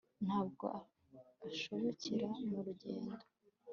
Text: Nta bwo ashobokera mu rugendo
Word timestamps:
Nta 0.25 0.39
bwo 0.49 0.69
ashobokera 1.47 2.29
mu 2.49 2.59
rugendo 2.65 3.23